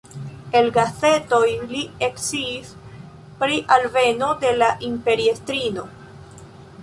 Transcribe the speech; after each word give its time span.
El 0.59 0.69
gazetoj 0.77 1.49
li 1.73 1.81
eksciis 2.07 2.71
pri 3.43 3.59
alveno 3.77 4.29
de 4.45 4.53
la 4.63 4.71
imperiestrino. 4.89 5.85